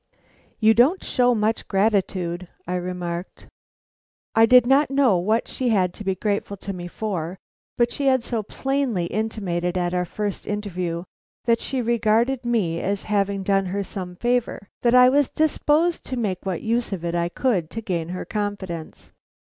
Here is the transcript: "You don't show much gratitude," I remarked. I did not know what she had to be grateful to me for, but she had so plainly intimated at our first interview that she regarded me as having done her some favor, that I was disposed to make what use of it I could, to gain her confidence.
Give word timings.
"You 0.59 0.73
don't 0.73 1.03
show 1.03 1.35
much 1.35 1.67
gratitude," 1.67 2.47
I 2.65 2.73
remarked. 2.73 3.47
I 4.33 4.47
did 4.47 4.65
not 4.65 4.89
know 4.89 5.19
what 5.19 5.47
she 5.47 5.69
had 5.69 5.93
to 5.93 6.03
be 6.03 6.15
grateful 6.15 6.57
to 6.57 6.73
me 6.73 6.87
for, 6.87 7.37
but 7.77 7.91
she 7.91 8.07
had 8.07 8.23
so 8.23 8.41
plainly 8.41 9.05
intimated 9.05 9.77
at 9.77 9.93
our 9.93 10.05
first 10.05 10.47
interview 10.47 11.03
that 11.45 11.61
she 11.61 11.83
regarded 11.83 12.43
me 12.47 12.79
as 12.81 13.03
having 13.13 13.43
done 13.43 13.67
her 13.67 13.83
some 13.83 14.15
favor, 14.15 14.69
that 14.81 14.95
I 14.95 15.07
was 15.07 15.29
disposed 15.29 16.03
to 16.05 16.17
make 16.17 16.47
what 16.47 16.63
use 16.63 16.91
of 16.91 17.05
it 17.05 17.13
I 17.13 17.29
could, 17.29 17.69
to 17.69 17.81
gain 17.81 18.09
her 18.09 18.25
confidence. 18.25 19.11